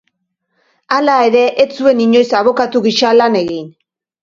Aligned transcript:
Hala 0.97 1.17
ere, 1.25 1.43
ez 1.65 1.67
zuen 1.83 2.03
inoiz 2.07 2.25
abokatu 2.41 2.85
gisa 2.89 3.15
lan 3.21 3.41
egin. 3.45 3.73